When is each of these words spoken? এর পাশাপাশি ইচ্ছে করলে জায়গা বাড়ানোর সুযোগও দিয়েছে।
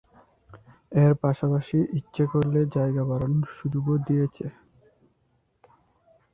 এর 0.91 1.11
পাশাপাশি 1.23 1.77
ইচ্ছে 1.99 2.23
করলে 2.31 2.59
জায়গা 2.75 3.03
বাড়ানোর 3.09 3.47
সুযোগও 3.57 3.95
দিয়েছে। 4.07 4.45